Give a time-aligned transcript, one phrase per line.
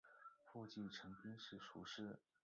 [0.43, 2.17] 父亲陈彬是塾师。